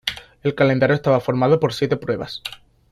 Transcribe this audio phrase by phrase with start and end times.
[0.41, 2.41] El calendario estaba formado por siete pruebas.